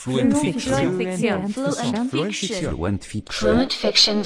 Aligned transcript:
Fluent 0.00 0.34
Fiction. 0.34 0.96
Fiction. 0.96 1.48
Fluent 1.48 2.08
Fluent 2.08 2.08
Fiction. 2.08 2.78
Fluent 3.28 3.72
Fiction. 3.74 4.22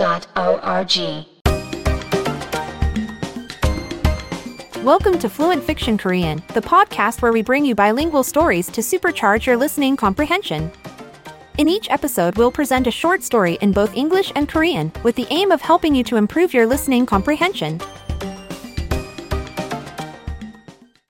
Welcome 4.84 5.18
to 5.18 5.28
Fluent 5.28 5.64
Fiction 5.64 5.98
Korean, 5.98 6.44
the 6.54 6.60
podcast 6.60 7.22
where 7.22 7.32
we 7.32 7.42
bring 7.42 7.64
you 7.64 7.74
bilingual 7.74 8.22
stories 8.22 8.68
to 8.68 8.82
supercharge 8.82 9.46
your 9.46 9.56
listening 9.56 9.96
comprehension. 9.96 10.70
In 11.58 11.66
each 11.68 11.90
episode, 11.90 12.36
we'll 12.36 12.52
present 12.52 12.86
a 12.86 12.92
short 12.92 13.24
story 13.24 13.58
in 13.60 13.72
both 13.72 13.96
English 13.96 14.30
and 14.36 14.48
Korean 14.48 14.92
with 15.02 15.16
the 15.16 15.26
aim 15.30 15.50
of 15.50 15.60
helping 15.60 15.92
you 15.92 16.04
to 16.04 16.14
improve 16.14 16.54
your 16.54 16.66
listening 16.66 17.04
comprehension. 17.04 17.80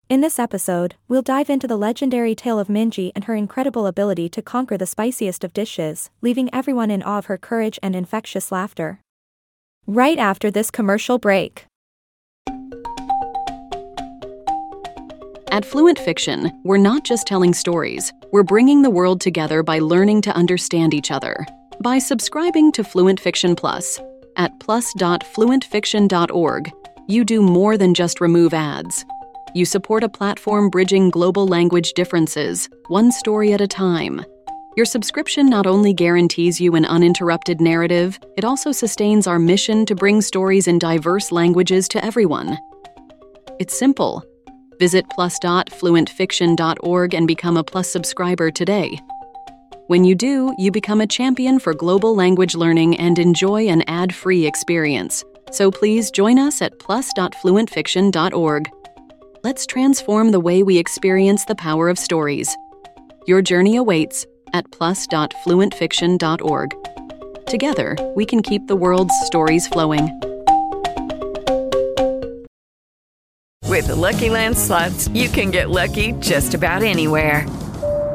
In 0.07 0.21
this 0.21 0.39
episode, 0.39 0.97
we'll 1.09 1.23
dive 1.23 1.49
into 1.49 1.67
the 1.67 1.79
legendary 1.79 2.35
tale 2.35 2.59
of 2.59 2.69
Minji 2.69 3.11
and 3.15 3.25
her 3.25 3.35
incredible 3.35 3.87
ability 3.87 4.29
to 4.31 4.43
conquer 4.43 4.77
the 4.77 4.85
spiciest 4.85 5.45
of 5.45 5.55
dishes, 5.55 6.11
leaving 6.21 6.51
everyone 6.53 6.91
in 6.91 7.03
awe 7.03 7.17
of 7.17 7.25
her 7.27 7.39
courage 7.39 7.79
and 7.83 7.97
infectious 7.97 8.53
laughter. 8.53 9.01
Right 9.87 10.19
after 10.19 10.51
this 10.51 10.71
commercial 10.71 11.19
break. 11.19 11.65
At 15.51 15.65
Fluent 15.65 15.99
Fiction, 15.99 16.53
we're 16.65 16.77
not 16.77 17.05
just 17.05 17.27
telling 17.27 17.55
stories, 17.55 18.13
we're 18.31 18.43
bringing 18.43 18.83
the 18.83 18.91
world 18.91 19.23
together 19.23 19.63
by 19.63 19.79
learning 19.79 20.21
to 20.23 20.37
understand 20.37 20.93
each 20.93 21.11
other. 21.11 21.47
By 21.81 21.99
subscribing 21.99 22.73
to 22.73 22.85
Fluent 22.85 23.21
Fiction 23.21 23.57
Plus 23.57 23.99
at 24.37 24.61
plus.fluentfiction.org, 24.61 26.73
you 27.09 27.25
do 27.25 27.41
more 27.41 27.79
than 27.79 27.95
just 27.95 28.21
remove 28.21 28.53
ads. 28.53 29.07
You 29.57 29.65
support 29.65 30.03
a 30.03 30.09
platform 30.09 30.69
bridging 30.69 31.11
global 31.11 31.47
language 31.47 31.93
differences, 31.93 32.69
one 32.89 33.13
story 33.13 33.53
at 33.53 33.61
a 33.61 33.69
time. 33.69 34.25
Your 34.77 34.85
subscription 34.85 35.49
not 35.49 35.65
only 35.65 35.93
guarantees 35.93 36.61
you 36.61 36.75
an 36.75 36.85
uninterrupted 36.85 37.61
narrative, 37.61 38.19
it 38.37 38.45
also 38.45 38.73
sustains 38.73 39.29
our 39.29 39.39
mission 39.39 39.87
to 39.87 39.95
bring 39.95 40.21
stories 40.21 40.67
in 40.67 40.81
diverse 40.81 41.31
languages 41.31 41.87
to 41.89 42.05
everyone. 42.05 42.59
It's 43.61 43.79
simple. 43.79 44.25
Visit 44.81 45.09
plus.fluentfiction.org 45.11 47.15
and 47.15 47.29
become 47.29 47.57
a 47.57 47.63
Plus 47.63 47.89
subscriber 47.89 48.51
today. 48.51 48.99
When 49.87 50.03
you 50.03 50.17
do, 50.17 50.53
you 50.59 50.73
become 50.73 51.01
a 51.01 51.07
champion 51.07 51.61
for 51.61 51.75
global 51.75 52.17
language 52.17 52.57
learning 52.57 52.99
and 52.99 53.21
enjoy 53.21 53.69
an 53.69 53.85
ad 53.87 54.13
free 54.13 54.47
experience. 54.47 55.25
So 55.53 55.71
please 55.71 56.11
join 56.11 56.41
us 56.41 56.61
at 56.61 56.77
plus.fluentfiction.org. 56.81 58.71
Let's 59.45 59.65
transform 59.67 60.31
the 60.31 60.41
way 60.41 60.63
we 60.63 60.79
experience 60.79 61.45
the 61.45 61.55
power 61.55 61.91
of 61.91 61.99
stories. 61.99 62.57
Your 63.27 63.43
journey 63.43 63.77
awaits 63.77 64.25
at 64.55 64.71
plus.fluentfiction.org. 64.71 66.85
Together, 67.45 67.99
we 68.15 68.25
can 68.25 68.41
keep 68.41 68.67
the 68.67 68.75
world's 68.75 69.15
stories 69.27 69.69
flowing. 69.69 70.07
With 73.69 73.89
the 73.89 73.95
Lucky 73.95 74.31
Land 74.31 74.57
slots, 74.57 75.09
you 75.09 75.29
can 75.29 75.51
get 75.51 75.69
lucky 75.69 76.13
just 76.21 76.55
about 76.55 76.83
anywhere. 76.83 77.47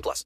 plus. 0.00 0.24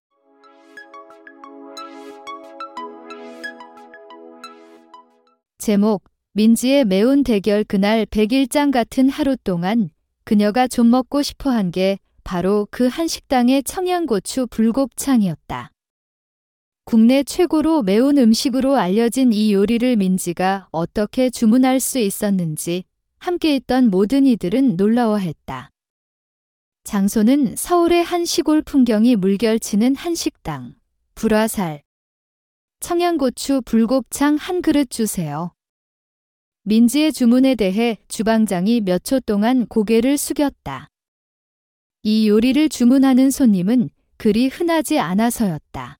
제목 5.58 6.04
민지의 6.32 6.84
매운 6.84 7.22
대결 7.24 7.62
그날 7.64 8.06
백일장 8.06 8.70
같은 8.70 9.08
하루 9.08 9.36
동안 9.36 9.90
그녀가 10.24 10.66
좀 10.66 10.90
먹고 10.90 11.22
싶어 11.22 11.50
한 11.50 11.70
게 11.70 11.98
바로 12.24 12.68
그 12.70 12.86
한식당의 12.86 13.64
청양고추 13.64 14.46
불곱창이었다. 14.46 15.70
국내 16.84 17.22
최고로 17.22 17.82
매운 17.82 18.18
음식으로 18.18 18.76
알려진 18.76 19.32
이 19.32 19.52
요리를 19.52 19.96
민지가 19.96 20.68
어떻게 20.72 21.30
주문할 21.30 21.80
수 21.80 21.98
있었는지 21.98 22.84
함께 23.18 23.54
있던 23.56 23.90
모든 23.90 24.26
이들은 24.26 24.76
놀라워했다. 24.76 25.71
장소는 26.84 27.54
서울의 27.56 28.02
한 28.04 28.24
시골 28.24 28.60
풍경이 28.60 29.16
물결치는 29.16 29.94
한식당, 29.94 30.74
불화살. 31.14 31.82
청양고추 32.80 33.62
불곱창 33.64 34.34
한 34.36 34.60
그릇 34.62 34.90
주세요. 34.90 35.52
민지의 36.64 37.12
주문에 37.12 37.54
대해 37.54 37.98
주방장이 38.08 38.80
몇 38.80 39.04
초 39.04 39.20
동안 39.20 39.66
고개를 39.66 40.18
숙였다. 40.18 40.88
이 42.02 42.28
요리를 42.28 42.68
주문하는 42.68 43.30
손님은 43.30 43.88
그리 44.16 44.48
흔하지 44.48 44.98
않아서였다. 44.98 45.98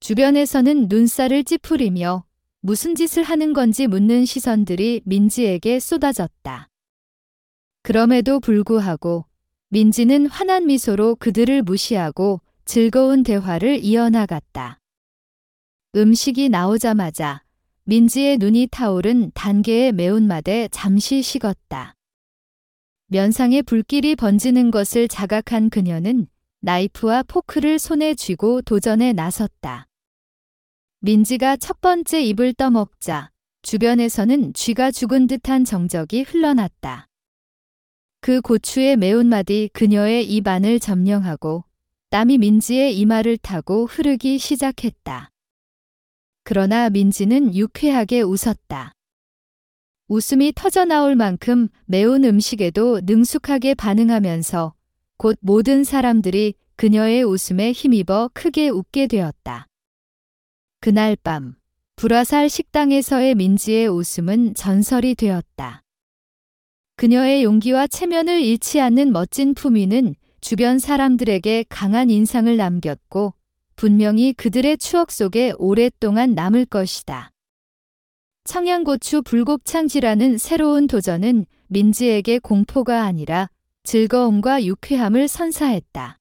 주변에서는 0.00 0.86
눈살을 0.88 1.44
찌푸리며 1.44 2.24
무슨 2.60 2.94
짓을 2.94 3.22
하는 3.22 3.52
건지 3.52 3.86
묻는 3.86 4.24
시선들이 4.24 5.02
민지에게 5.04 5.78
쏟아졌다. 5.78 6.68
그럼에도 7.82 8.40
불구하고 8.40 9.24
민지는 9.72 10.26
환한 10.26 10.66
미소로 10.66 11.14
그들을 11.14 11.62
무시하고 11.62 12.40
즐거운 12.64 13.22
대화를 13.22 13.78
이어나갔다. 13.84 14.80
음식이 15.94 16.48
나오자마자 16.48 17.44
민지의 17.84 18.38
눈이 18.38 18.66
타오른 18.72 19.30
단계의 19.32 19.92
매운맛에 19.92 20.70
잠시 20.72 21.22
식었다. 21.22 21.94
면상에 23.06 23.62
불길이 23.62 24.16
번지는 24.16 24.72
것을 24.72 25.06
자각한 25.06 25.70
그녀는 25.70 26.26
나이프와 26.62 27.22
포크를 27.22 27.78
손에 27.78 28.14
쥐고 28.14 28.62
도전에 28.62 29.12
나섰다. 29.12 29.86
민지가 30.98 31.56
첫 31.58 31.80
번째 31.80 32.20
입을 32.20 32.54
떠먹자 32.54 33.30
주변에서는 33.62 34.52
쥐가 34.52 34.90
죽은 34.90 35.28
듯한 35.28 35.64
정적이 35.64 36.22
흘러났다. 36.22 37.09
그 38.22 38.42
고추의 38.42 38.96
매운맛이 38.96 39.70
그녀의 39.72 40.30
입 40.30 40.46
안을 40.46 40.78
점령하고 40.78 41.64
땀이 42.10 42.36
민지의 42.36 42.98
이마를 42.98 43.38
타고 43.38 43.86
흐르기 43.86 44.38
시작했다. 44.38 45.30
그러나 46.44 46.90
민지는 46.90 47.54
유쾌하게 47.54 48.20
웃었다. 48.20 48.92
웃음이 50.08 50.52
터져나올 50.54 51.14
만큼 51.14 51.68
매운 51.86 52.24
음식에도 52.24 53.00
능숙하게 53.04 53.74
반응하면서 53.74 54.74
곧 55.16 55.38
모든 55.40 55.84
사람들이 55.84 56.54
그녀의 56.76 57.22
웃음에 57.22 57.72
힘입어 57.72 58.30
크게 58.34 58.68
웃게 58.68 59.06
되었다. 59.06 59.66
그날 60.80 61.16
밤, 61.16 61.54
불화살 61.96 62.50
식당에서의 62.50 63.34
민지의 63.34 63.86
웃음은 63.88 64.54
전설이 64.54 65.14
되었다. 65.14 65.82
그녀의 67.00 67.44
용기와 67.44 67.86
체면을 67.86 68.42
잃지 68.42 68.78
않는 68.78 69.10
멋진 69.10 69.54
품위는 69.54 70.14
주변 70.42 70.78
사람들에게 70.78 71.64
강한 71.70 72.10
인상을 72.10 72.54
남겼고 72.54 73.32
분명히 73.74 74.34
그들의 74.34 74.76
추억 74.76 75.10
속에 75.10 75.54
오랫동안 75.56 76.34
남을 76.34 76.66
것이다. 76.66 77.30
청양고추 78.44 79.22
불곱창지라는 79.22 80.36
새로운 80.36 80.86
도전은 80.86 81.46
민지에게 81.68 82.38
공포가 82.38 83.04
아니라 83.04 83.48
즐거움과 83.84 84.66
유쾌함을 84.66 85.26
선사했다. 85.26 86.18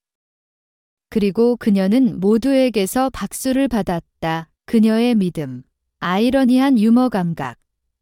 그리고 1.09 1.57
그녀는 1.57 2.21
모두에게서 2.21 3.09
박수를 3.09 3.67
받았다. 3.67 4.47
그녀의 4.65 5.15
믿음, 5.15 5.63
아이러니한 5.99 6.79
유머 6.79 7.09
감각, 7.09 7.58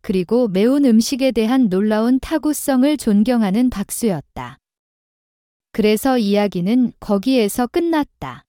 그리고 0.07 0.47
매운 0.47 0.85
음식에 0.85 1.33
대한 1.33 1.67
놀라운 1.67 2.17
타구성을 2.21 2.95
존경하는 2.95 3.69
박수였다. 3.69 4.57
그래서 5.73 6.17
이야기는 6.17 6.93
거기에서 7.01 7.67
끝났다. 7.67 8.45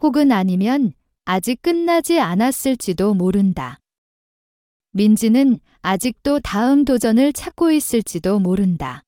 혹은 0.00 0.30
아니면 0.30 0.92
아직 1.24 1.60
끝나지 1.62 2.20
않았을지도 2.20 3.14
모른다. 3.14 3.80
민지는 4.92 5.58
아직도 5.82 6.38
다음 6.38 6.84
도전을 6.84 7.32
찾고 7.32 7.72
있을지도 7.72 8.38
모른다. 8.38 9.02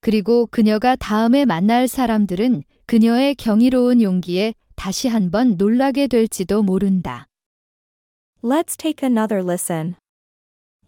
그리고 0.00 0.46
그녀가 0.46 0.94
다음에 0.94 1.44
만날 1.44 1.88
사람들은 1.88 2.62
그녀의 2.86 3.34
경이로운 3.34 4.00
용기에 4.00 4.54
다시 4.76 5.08
한번 5.08 5.56
놀라게 5.56 6.06
될지도 6.06 6.62
모른다. 6.62 7.26
Let's 8.44 8.78
take 8.78 9.04
another 9.04 9.44
listen. 9.44 9.99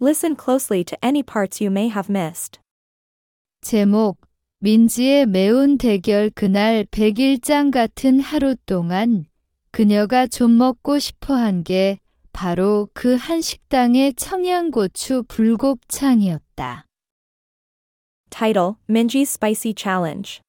Listen 0.01 0.35
closely 0.35 0.83
to 0.83 0.95
any 1.03 1.23
parts 1.23 1.59
you 1.59 1.71
may 1.71 1.87
have 1.89 2.09
missed. 2.09 2.59
제목 3.61 4.17
민지의 4.59 5.25
매운 5.27 5.77
대결 5.77 6.29
그날 6.29 6.85
100일장 6.85 7.71
같은 7.71 8.19
하루 8.19 8.55
동안 8.65 9.25
그녀가 9.71 10.27
좀 10.27 10.57
먹고 10.57 10.99
싶어 10.99 11.35
한 11.35 11.63
게 11.63 11.99
바로 12.33 12.87
그 12.93 13.15
한식당의 13.15 14.13
청양고추 14.13 15.23
불곱창이었다. 15.27 16.85
Title 18.29 18.75
Minji's 18.87 19.29
Spicy 19.29 19.73
Challenge. 19.73 20.41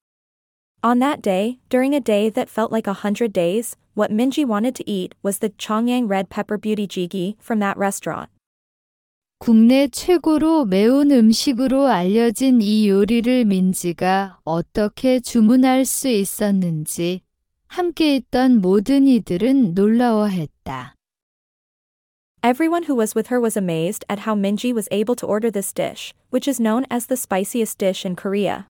On 0.82 0.98
that 1.00 1.22
day, 1.22 1.58
during 1.70 1.94
a 1.94 2.00
day 2.00 2.28
that 2.28 2.50
felt 2.50 2.70
like 2.70 2.86
a 2.86 3.02
hundred 3.02 3.32
days, 3.32 3.76
what 3.94 4.10
Minji 4.12 4.44
wanted 4.44 4.74
to 4.76 4.84
eat 4.88 5.14
was 5.22 5.38
the 5.38 5.48
Chongyang 5.50 6.08
red 6.08 6.28
pepper 6.28 6.58
beauty 6.58 6.86
jjigae 6.86 7.36
from 7.40 7.58
that 7.60 7.76
restaurant. 7.76 8.28
국내 9.43 9.89
최고로 9.89 10.63
매운 10.63 11.11
음식으로 11.11 11.87
알려진 11.87 12.61
이 12.61 12.87
요리를 12.87 13.43
민지가 13.43 14.39
어떻게 14.45 15.19
주문할 15.19 15.83
수 15.83 16.07
있었는지 16.07 17.19
함께 17.67 18.15
있던 18.15 18.61
모든 18.61 19.05
이들은 19.05 19.73
놀라워했다. 19.73 20.95
Everyone 22.41 22.85
who 22.85 22.97
was 22.97 23.13
with 23.17 23.29
her 23.33 23.41
was 23.41 23.57
amazed 23.59 24.05
at 24.09 24.21
how 24.25 24.33
Minji 24.33 24.71
was 24.71 24.87
able 24.93 25.15
to 25.17 25.27
order 25.27 25.51
this 25.51 25.73
dish, 25.73 26.13
which 26.31 26.49
is 26.49 26.61
known 26.61 26.85
as 26.89 27.07
the 27.07 27.17
spiciest 27.17 27.77
dish 27.77 28.07
in 28.07 28.15
Korea. 28.15 28.63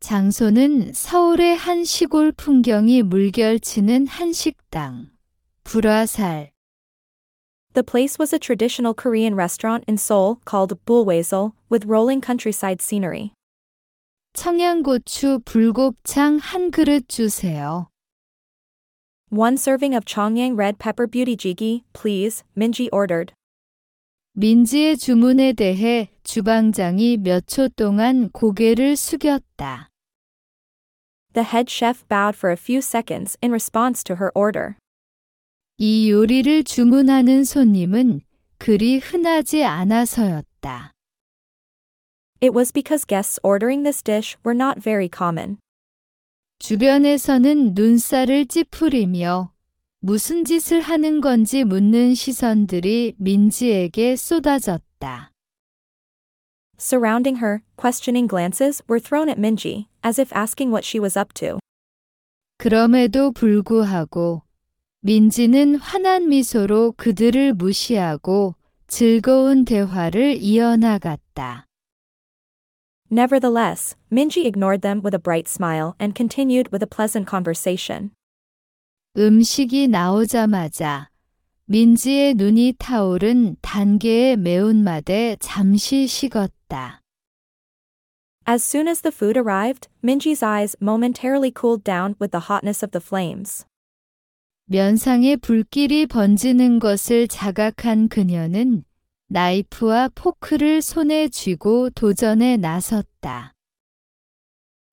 장소는 0.00 0.92
서울의 0.92 1.54
한 1.54 1.84
시골 1.84 2.32
풍경이 2.32 3.04
물결치는 3.04 4.08
한식당, 4.08 5.10
불화살. 5.62 6.50
The 7.77 7.83
place 7.83 8.19
was 8.19 8.31
a 8.31 8.39
traditional 8.39 8.93
Korean 8.93 9.33
restaurant 9.35 9.83
in 9.87 9.97
Seoul 9.97 10.39
called 10.45 10.77
Bulwaesol, 10.85 11.53
with 11.69 11.85
rolling 11.85 12.21
countryside 12.21 12.81
scenery. 12.81 13.33
청양고추 14.35 15.41
불곱창 15.43 16.39
한 16.39 16.69
그릇 16.71 17.07
주세요. 17.07 17.87
One 19.29 19.57
serving 19.57 19.95
of 19.95 20.05
Chongyang 20.05 20.55
red 20.55 20.77
pepper 20.77 21.07
beauty 21.07 21.35
jjigae, 21.35 21.81
please, 21.93 22.43
Minji 22.55 22.89
ordered. 22.91 23.33
민지의 24.35 24.97
주문에 24.97 25.53
대해 25.53 26.09
주방장이 26.23 27.17
몇 27.17 27.45
초 27.47 27.69
동안 27.69 28.29
고개를 28.31 28.95
숙였다. 28.95 29.89
The 31.33 31.43
head 31.43 31.69
chef 31.69 32.07
bowed 32.07 32.35
for 32.35 32.51
a 32.51 32.57
few 32.57 32.81
seconds 32.81 33.35
in 33.41 33.51
response 33.51 34.03
to 34.03 34.15
her 34.17 34.31
order. 34.35 34.77
이 35.80 36.10
요리를 36.10 36.64
주문하는 36.64 37.44
손님은 37.44 38.22
그리 38.58 38.98
흔하지 38.98 39.62
않아서였다. 39.62 40.92
It 42.42 42.52
was 42.52 42.72
because 42.72 43.06
guests 43.06 43.38
ordering 43.44 43.84
this 43.84 44.02
dish 44.02 44.36
were 44.44 44.56
not 44.56 44.82
very 44.82 45.08
common. 45.08 45.58
주변에서는 46.58 47.74
눈살을 47.74 48.46
찌푸리며 48.46 49.52
무슨 50.00 50.44
짓을 50.44 50.80
하는 50.80 51.20
건지 51.20 51.62
묻는 51.62 52.16
시선들이 52.16 53.14
민지에게 53.18 54.16
쏟아졌다. 54.16 55.30
Surrounding 56.76 57.38
her, 57.40 57.62
questioning 57.76 58.28
glances 58.28 58.82
were 58.88 59.00
thrown 59.00 59.28
at 59.28 59.38
Minji, 59.38 59.86
as 60.04 60.20
if 60.20 60.32
asking 60.34 60.72
what 60.72 60.84
she 60.84 60.98
was 60.98 61.16
up 61.16 61.32
to. 61.34 61.60
그럼에도 62.56 63.30
불구하고 63.30 64.42
민지는 65.00 65.76
환한 65.76 66.28
미소로 66.28 66.92
그들을 66.96 67.54
무시하고 67.54 68.56
즐거운 68.88 69.64
대화를 69.64 70.38
이어나갔다. 70.40 71.66
Nevertheless, 73.10 73.94
Minji 74.10 74.46
ignored 74.46 74.82
them 74.82 75.00
with 75.02 75.14
a 75.14 75.18
bright 75.18 75.48
smile 75.48 75.94
and 76.00 76.14
continued 76.16 76.70
with 76.72 76.82
a 76.82 76.86
pleasant 76.86 77.30
conversation. 77.30 78.10
음식이 79.16 79.88
나오자마자 79.88 81.08
민지의 81.66 82.34
눈이 82.34 82.74
타오른 82.78 83.56
단계의 83.62 84.36
매운맛에 84.36 85.36
잠시 85.38 86.06
식었다. 86.06 87.02
As 88.48 88.64
soon 88.64 88.88
as 88.88 89.02
the 89.02 89.12
food 89.12 89.38
arrived, 89.38 89.88
Minji's 90.02 90.42
eyes 90.42 90.74
momentarily 90.80 91.52
cooled 91.52 91.84
down 91.84 92.16
with 92.18 92.32
the 92.32 92.48
hotness 92.48 92.82
of 92.82 92.90
the 92.90 93.00
flames. 93.00 93.67
면상에 94.70 95.36
불길이 95.36 96.04
번지는 96.04 96.78
것을 96.78 97.26
자각한 97.26 98.08
그녀는 98.08 98.84
나이프와 99.28 100.10
포크를 100.14 100.82
손에 100.82 101.28
쥐고 101.28 101.88
도전에 101.90 102.58
나섰다. 102.58 103.54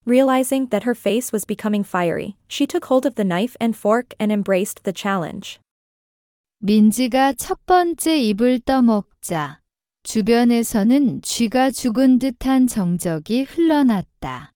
Realizing 0.08 0.70
that 0.70 0.86
her 0.88 0.96
face 0.98 1.34
was 1.34 1.46
becoming 1.46 1.86
fiery, 1.86 2.38
she 2.48 2.66
took 2.66 2.88
hold 2.88 3.06
of 3.06 3.16
the 3.16 3.28
knife 3.28 3.58
and 3.60 3.76
fork 3.76 4.16
and 4.18 4.32
embraced 4.32 4.84
the 4.84 4.94
challenge. 4.96 5.60
민지가 6.60 7.34
첫 7.34 7.66
번째 7.66 8.18
입을 8.18 8.62
떠먹자 8.62 9.60
주변에서는 10.04 11.22
쥐가 11.22 11.72
죽은 11.72 12.20
듯한 12.20 12.68
정적이 12.68 13.44
흘러났다. 13.44 14.54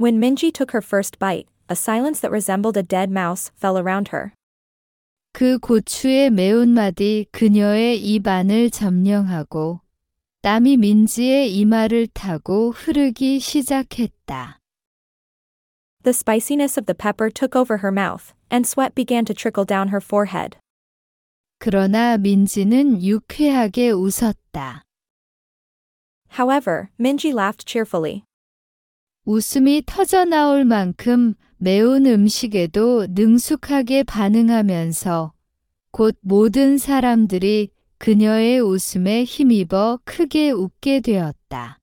When 0.00 0.16
Minji 0.16 0.50
took 0.50 0.72
her 0.72 0.82
first 0.82 1.18
bite, 1.18 1.50
a 1.69 1.75
silence 1.75 2.19
that 2.21 2.31
resembled 2.31 2.77
a 2.77 2.83
dead 2.83 3.09
mouse 3.09 3.51
fell 3.55 3.77
around 3.77 4.09
her. 4.13 4.33
그 5.33 5.57
고추의 5.59 6.29
매운맛이 6.31 7.27
그녀의 7.31 7.99
입안을 7.99 8.69
점령하고 8.69 9.79
땀이 10.41 10.77
민지의 10.77 11.55
이마를 11.55 12.07
타고 12.07 12.71
흐르기 12.71 13.39
시작했다. 13.39 14.59
The 16.03 16.13
spiciness 16.13 16.79
of 16.79 16.87
the 16.87 16.95
pepper 16.95 17.29
took 17.29 17.55
over 17.55 17.77
her 17.77 17.91
mouth, 17.91 18.33
and 18.49 18.67
sweat 18.67 18.95
began 18.95 19.23
to 19.25 19.35
trickle 19.35 19.65
down 19.65 19.89
her 19.89 20.01
forehead. 20.01 20.57
그러나 21.59 22.17
민지는 22.17 23.03
유쾌하게 23.03 23.91
웃었다. 23.91 24.81
However, 26.39 26.89
Minji 26.99 27.31
laughed 27.31 27.65
cheerfully. 27.67 28.23
웃음이 29.25 29.83
터져나올 29.85 30.65
만큼 30.65 31.35
매운 31.58 32.06
음식에도 32.06 33.06
능숙하게 33.08 34.02
반응하면서 34.02 35.32
곧 35.90 36.16
모든 36.20 36.76
사람들이 36.76 37.70
그녀의 37.98 38.60
웃음에 38.60 39.24
힘입어 39.24 40.00
크게 40.04 40.50
웃게 40.50 41.00
되었다. 41.00 41.78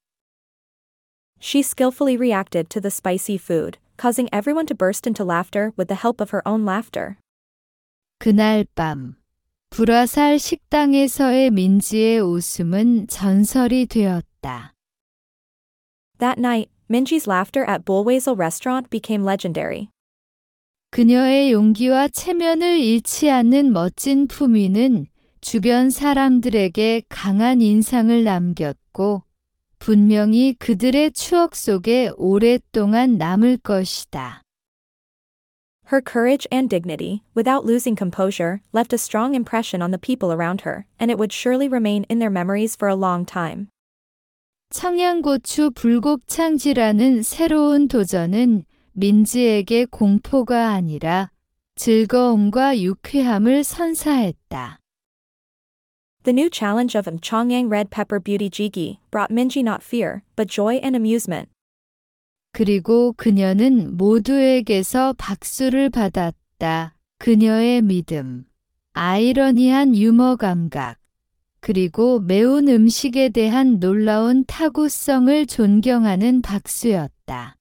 She 1.42 1.62
skillfully 1.62 2.15
reacted 2.15 2.70
to 2.70 2.80
the 2.80 2.92
spicy 2.92 3.36
food, 3.38 3.80
causing 3.98 4.30
everyone 4.32 4.68
to 4.68 4.75
burst 4.75 5.08
into 5.08 5.25
laughter 5.25 5.72
with 5.77 5.88
the 5.88 6.00
help 6.00 6.22
of 6.22 6.30
her 6.32 6.42
own 6.46 6.63
laughter. 6.65 7.18
그날 8.20 8.65
밤 8.75 9.15
불화살 9.72 10.38
식당에서의 10.38 11.50
민지의 11.50 12.20
웃음은 12.20 13.08
전설이 13.08 13.88
되었다. 13.88 14.74
That 16.20 16.39
night, 16.39 16.72
Minji's 16.91 17.27
laughter 17.27 17.65
at 17.65 17.85
Bulwazel 17.85 18.37
restaurant 18.37 18.91
became 18.91 19.25
legendary. 19.25 19.91
그녀의 20.91 21.53
용기와 21.53 22.09
체면을 22.09 22.79
잃지 22.79 23.31
않는 23.31 23.73
멋진 23.73 24.27
품위는 24.27 25.07
주변 25.41 25.91
사람들에게 25.91 27.03
강한 27.09 27.61
인상을 27.61 28.25
남겼고 28.25 29.23
분명히 29.79 30.55
그들의 30.55 31.12
추억 31.12 31.55
속에 31.55 32.11
오랫동안 32.17 33.19
남을 33.19 33.59
것이다. 33.59 34.43
Her 35.91 36.03
courage 36.03 36.47
and 36.53 36.69
dignity, 36.69 37.23
without 37.35 37.65
losing 37.65 37.97
composure, 37.97 38.61
left 38.73 38.93
a 38.93 38.99
strong 38.99 39.35
impression 39.35 39.81
on 39.81 39.91
the 39.91 39.99
people 39.99 40.33
around 40.33 40.62
her, 40.62 40.85
and 40.99 41.11
it 41.11 41.19
would 41.19 41.33
surely 41.33 41.69
remain 41.69 42.05
in 42.11 42.19
their 42.19 42.31
memories 42.31 42.77
for 42.77 42.88
a 42.88 42.97
long 42.97 43.25
time. 43.25 43.69
청양고추 44.74 45.70
불곱창지라는 45.75 47.22
새로운 47.22 47.88
도전은 47.88 48.65
민지에게 48.94 49.86
공포가 49.86 50.72
아니라 50.72 51.30
즐거움과 51.75 52.80
유쾌함을 52.80 53.63
선사했다. 53.63 54.80
The 56.24 56.34
new 56.36 56.50
challenge 56.51 56.98
of 56.98 57.08
Chongyang 57.22 57.70
Red 57.70 57.92
Pepper 57.92 58.20
Beauty 58.20 58.50
Jiki 58.50 58.98
brought 59.12 59.32
Minji 59.32 59.62
not 59.62 59.84
fear, 59.84 60.24
but 60.36 60.50
joy 60.50 60.80
and 60.84 60.98
amusement. 60.98 61.51
그리고 62.51 63.13
그녀는 63.13 63.96
모두에게서 63.96 65.13
박수를 65.20 65.92
받았다. 65.92 66.96
그녀의 67.20 67.84
믿음, 67.84 68.46
아이러니한 68.94 69.96
유머 69.96 70.36
감각, 70.38 70.98
그리고 71.63 72.20
매운 72.20 72.67
음식에 72.67 73.29
대한 73.29 73.79
놀라운 73.79 74.43
타구성을 74.46 75.46
존경하는 75.46 76.41
박수였다. 76.41 77.55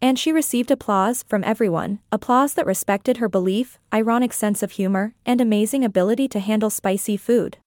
And 0.00 0.16
she 0.16 0.30
received 0.32 0.70
applause 0.70 1.24
from 1.26 1.42
everyone, 1.42 1.98
applause 2.12 2.54
that 2.54 2.64
respected 2.64 3.18
her 3.18 3.28
belief, 3.28 3.80
ironic 3.92 4.32
sense 4.32 4.62
of 4.62 4.78
humor, 4.78 5.12
and 5.26 5.42
amazing 5.42 5.84
ability 5.84 6.28
to 6.28 6.38
handle 6.38 6.70
spicy 6.70 7.16
food. 7.16 7.58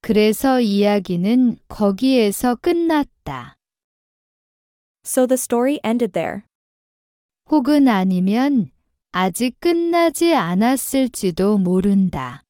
그래서 0.00 0.60
이야기는 0.60 1.58
거기에서 1.68 2.56
끝났다. 2.56 3.54
So 5.04 5.28
the 5.28 5.38
story 5.38 5.78
ended 5.84 6.12
there. 6.12 6.42
혹은 7.48 7.86
아니면 7.86 8.72
아직 9.12 9.54
끝나지 9.60 10.34
않았을지도 10.34 11.58
모른다. 11.58 12.42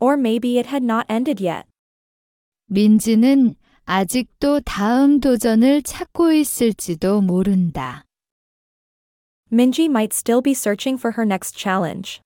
Or 0.00 0.16
maybe 0.16 0.58
it 0.58 0.68
had 0.68 0.84
not 0.84 1.06
ended 1.08 1.42
yet. 1.42 1.66
민지는 2.66 3.56
아직도 3.84 4.60
다음 4.60 5.20
도전을 5.20 5.82
찾고 5.82 6.32
있을지도 6.32 7.20
모른다. 7.20 8.04
Minji 9.52 9.86
might 9.86 10.14
still 10.14 10.40
be 10.40 10.52
searching 10.52 10.96
for 10.96 11.14
her 11.16 11.26
next 11.26 11.58
challenge. 11.58 12.20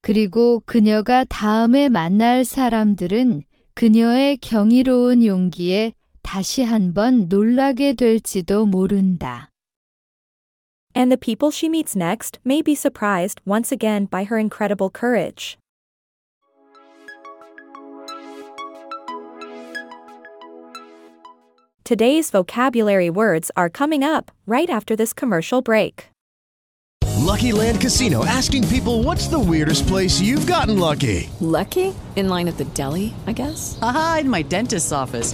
그리고 0.00 0.60
그녀가 0.64 1.24
다음에 1.24 1.88
만날 1.88 2.44
사람들은 2.44 3.44
그녀의 3.74 4.38
경이로운 4.38 5.24
용기에 5.24 5.92
다시 6.22 6.62
한번 6.62 7.28
놀라게 7.28 7.92
될지도 7.92 8.64
모른다. 8.66 9.50
And 10.96 11.10
the 11.10 11.18
people 11.18 11.50
she 11.52 11.68
meets 11.68 11.96
next 11.96 12.38
may 12.44 12.62
be 12.62 12.74
surprised 12.74 13.40
once 13.46 13.72
again 13.72 14.08
by 14.10 14.24
her 14.24 14.38
incredible 14.38 14.90
courage. 14.90 15.58
Today's 21.87 22.31
vocabulary 22.31 23.09
words 23.09 23.49
are 23.55 23.69
coming 23.69 24.03
up 24.03 24.29
right 24.45 24.69
after 24.69 24.93
this 24.93 25.13
commercial 25.13 25.61
break. 25.61 26.09
Lucky 27.15 27.53
Land 27.53 27.79
Casino 27.79 28.25
asking 28.25 28.67
people 28.67 29.03
what's 29.03 29.29
the 29.29 29.39
weirdest 29.39 29.87
place 29.87 30.19
you've 30.19 30.45
gotten 30.45 30.79
lucky? 30.79 31.29
Lucky? 31.39 31.95
In 32.17 32.27
line 32.27 32.49
at 32.49 32.57
the 32.57 32.65
deli, 32.65 33.13
I 33.25 33.31
guess? 33.31 33.79
Aha, 33.81 34.17
in 34.19 34.29
my 34.29 34.41
dentist's 34.41 34.91
office. 34.91 35.33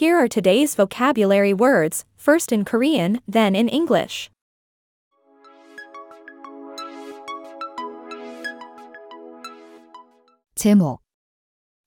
Here 0.00 0.18
are 0.18 0.28
today's 0.28 0.74
vocabulary 0.74 1.54
words, 1.54 2.04
first 2.18 2.52
in 2.52 2.66
Korean, 2.66 3.22
then 3.26 3.56
in 3.56 3.66
English. 3.66 4.28
제목, 10.54 11.00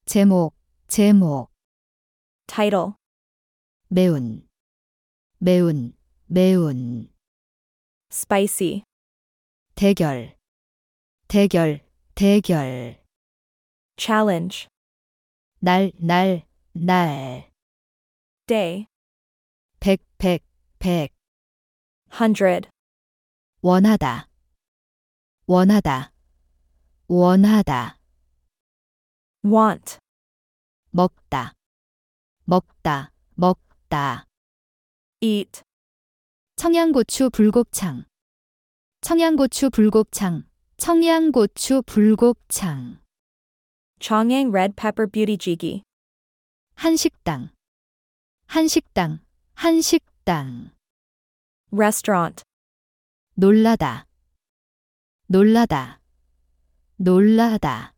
제목, 0.08 0.54
제목, 0.88 1.50
Title 2.48 2.96
매운, 3.92 4.42
매운, 5.40 5.94
매운, 6.28 7.10
Spicy. 8.12 8.82
대결, 9.76 10.34
대결, 11.28 11.82
대결, 12.16 12.96
Challenge. 13.98 14.66
날, 15.62 15.92
날, 16.02 16.42
날, 16.74 17.50
Day. 18.47 18.87
백, 19.81 20.01
백, 20.19 20.45
백, 20.79 21.15
Hundred. 22.13 22.69
원하다, 23.63 24.29
원하다, 25.47 26.13
원하다, 27.09 27.99
Want. 29.43 29.99
먹다, 30.91 31.55
먹다, 32.45 33.11
먹다, 33.35 34.27
Eat. 35.23 35.63
청양고추 36.57 37.31
불곱창, 37.31 38.05
청양고추 39.01 39.71
불곱창, 39.71 40.45
청양고추 40.77 41.81
불곱창, 41.87 43.01
Chongyang 44.01 44.51
Red 44.55 44.77
Pepper 44.77 45.07
Beauty 45.11 45.39
Jiki. 45.39 45.81
한식당, 46.75 47.54
한식당, 48.47 49.21
한식당, 49.55 50.71
Restaurant. 51.73 52.43
놀라다, 53.37 54.07
놀라다, 55.27 56.01
놀라다, 56.97 57.95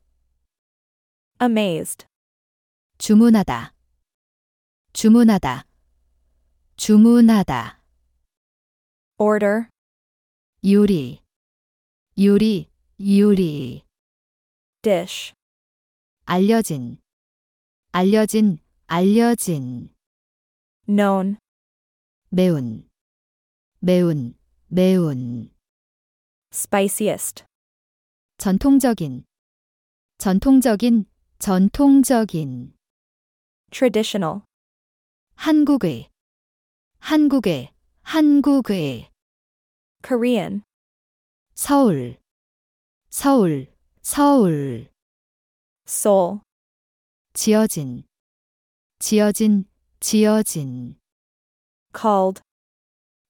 Amazed. 1.43 2.07
주문하다, 2.99 3.75
주문하다, 4.95 5.67
주문하다, 6.77 7.83
Order. 9.19 9.69
요리, 10.65 11.21
요리, 12.19 12.71
요리, 12.99 13.83
Dish. 14.83 15.35
알려진, 16.25 16.99
알려진, 17.93 18.59
알려진, 18.87 19.95
Known. 20.89 21.39
매운, 22.31 22.89
매운, 23.81 24.35
매운, 24.69 25.51
Spiciest. 26.53 27.45
전통적인, 28.39 29.25
전통적인, 30.19 31.07
전통적인, 31.41 32.77
Traditional. 33.73 34.43
한국의, 35.35 36.09
한국의, 37.01 37.73
한국의, 38.03 39.11
Korean. 40.05 40.63
서울, 41.55 42.17
서울, 43.11 43.75
서울, 44.03 44.89
Seoul. 45.85 46.41
지어진, 47.35 48.05
지어진, 49.01 49.65
지어진, 50.01 50.97
Called. 51.95 52.43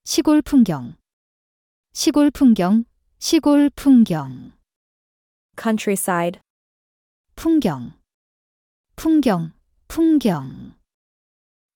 시골 0.05 0.43
풍경, 0.43 0.97
시골 1.93 2.31
풍경, 2.31 2.85
시골 3.19 3.71
풍경, 3.71 4.53
Countryside. 5.61 6.41
풍경, 7.35 7.93
풍경, 8.97 9.53
풍경, 9.89 10.77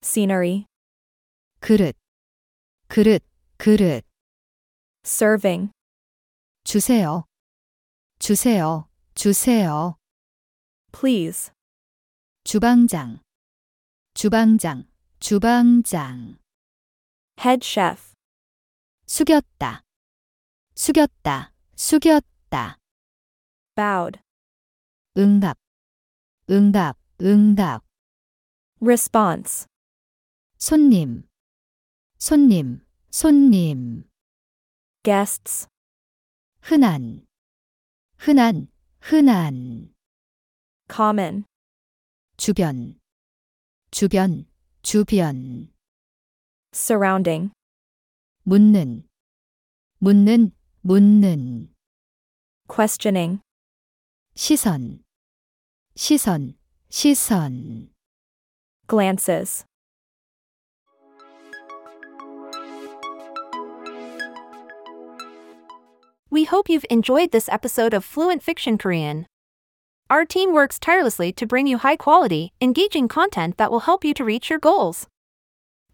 Scenery. 0.03 0.65
그릇, 1.61 1.97
그릇, 2.89 3.23
그릇, 3.59 4.05
Serving. 5.05 5.71
주세요, 6.65 7.25
주세요, 8.19 8.89
주세요, 9.15 9.97
Please. 10.93 11.53
주방장, 12.45 13.21
주방장, 14.21 14.87
주방장. 15.19 16.37
Head 17.43 17.65
chef. 17.65 18.12
숙였다, 19.07 19.83
숙였다, 20.75 21.55
숙였다. 21.75 22.77
Bowed. 23.75 24.21
응답, 25.17 25.57
응답, 26.50 26.99
응답. 27.23 27.83
Response. 28.83 29.67
손님, 30.59 31.27
손님, 32.19 32.85
손님. 33.11 34.05
Guests. 35.03 35.67
흔한, 36.61 37.27
흔한, 38.19 38.69
흔한. 39.00 39.95
Common. 40.93 41.45
주변, 42.37 43.00
주변, 43.92 44.46
주변. 44.84 45.70
Surrounding. 46.74 47.52
묻는, 48.44 49.08
묻는, 50.00 50.52
묻는. 50.82 51.70
Questioning. 52.68 53.42
시선, 54.36 55.04
시선, 55.96 56.56
시선. 56.90 57.90
Glances. 58.88 59.66
We 66.30 66.44
hope 66.44 66.68
you've 66.68 66.86
enjoyed 66.90 67.32
this 67.32 67.48
episode 67.48 67.94
of 67.94 68.04
Fluent 68.04 68.44
Fiction 68.44 68.78
Korean. 68.78 69.25
Our 70.11 70.25
team 70.25 70.52
works 70.52 70.79
tirelessly 70.81 71.33
to 71.35 71.47
bring 71.47 71.69
you 71.69 71.79
high 71.79 71.95
quality, 71.95 72.52
engaging 72.61 73.07
content 73.07 73.57
that 73.59 73.71
will 73.71 73.79
help 73.81 74.05
you 74.05 74.12
to 74.14 74.25
reach 74.25 74.50
your 74.50 74.59
goals. 74.59 75.07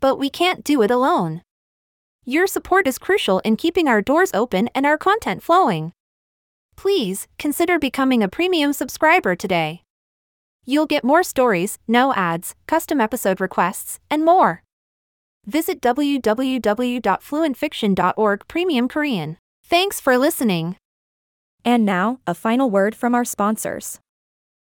But 0.00 0.16
we 0.16 0.30
can't 0.30 0.64
do 0.64 0.80
it 0.80 0.90
alone. 0.90 1.42
Your 2.24 2.46
support 2.46 2.88
is 2.88 2.98
crucial 2.98 3.40
in 3.40 3.56
keeping 3.56 3.88
our 3.88 4.00
doors 4.00 4.30
open 4.32 4.70
and 4.74 4.86
our 4.86 4.96
content 4.96 5.42
flowing. 5.42 5.92
Please 6.76 7.28
consider 7.38 7.78
becoming 7.78 8.22
a 8.22 8.28
premium 8.28 8.72
subscriber 8.72 9.36
today. 9.36 9.82
You'll 10.64 10.86
get 10.86 11.04
more 11.04 11.22
stories, 11.22 11.78
no 11.86 12.14
ads, 12.14 12.54
custom 12.66 13.02
episode 13.02 13.38
requests, 13.38 14.00
and 14.10 14.24
more. 14.24 14.62
Visit 15.44 15.82
www.fluentfiction.org 15.82 18.48
Premium 18.48 18.88
Korean. 18.88 19.36
Thanks 19.62 20.00
for 20.00 20.16
listening. 20.16 20.76
And 21.66 21.84
now, 21.84 22.20
a 22.26 22.34
final 22.34 22.70
word 22.70 22.94
from 22.94 23.14
our 23.14 23.26
sponsors. 23.26 24.00